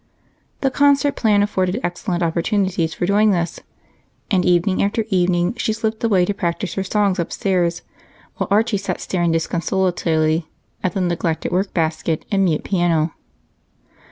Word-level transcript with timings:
The 0.61 0.71
concert 0.71 1.15
plan 1.15 1.43
afforded 1.43 1.79
excellent 1.83 2.23
opportunities 2.23 2.95
for 2.95 3.05
doing 3.05 3.29
this, 3.29 3.59
and 4.31 4.43
evening 4.43 4.81
after 4.81 5.05
evening 5.09 5.53
she 5.57 5.73
slipped 5.73 6.03
away 6.03 6.25
to 6.25 6.33
practice 6.33 6.73
her 6.73 6.83
songs 6.83 7.19
upstairs 7.19 7.83
while 8.37 8.47
Archie 8.49 8.77
sat 8.77 8.99
staring 8.99 9.31
disconsolately 9.31 10.47
at 10.83 10.93
the 10.95 11.01
neglected 11.01 11.51
work 11.51 11.71
basket 11.75 12.25
and 12.31 12.43
mute 12.45 12.63
piano. 12.63 13.13